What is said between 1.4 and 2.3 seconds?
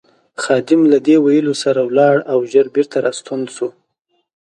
سره ولاړ